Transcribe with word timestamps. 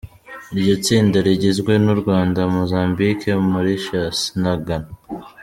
Iryo 0.55 0.73
tsinda 0.83 1.17
rigizwe 1.27 1.71
n’u 1.85 1.95
Rwanda, 2.01 2.39
Mozambique, 2.55 3.29
Mauritius 3.49 4.19
na 4.41 4.53
Ghana. 4.65 4.91